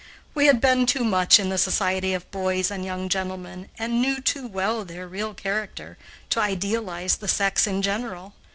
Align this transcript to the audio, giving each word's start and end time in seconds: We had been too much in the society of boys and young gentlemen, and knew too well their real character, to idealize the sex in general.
We 0.33 0.47
had 0.47 0.59
been 0.59 0.87
too 0.87 1.03
much 1.03 1.39
in 1.39 1.49
the 1.49 1.59
society 1.59 2.15
of 2.15 2.31
boys 2.31 2.71
and 2.71 2.83
young 2.83 3.07
gentlemen, 3.07 3.69
and 3.77 4.01
knew 4.01 4.19
too 4.19 4.47
well 4.47 4.83
their 4.83 5.07
real 5.07 5.35
character, 5.35 5.95
to 6.31 6.39
idealize 6.41 7.17
the 7.17 7.27
sex 7.27 7.67
in 7.67 7.83
general. 7.83 8.33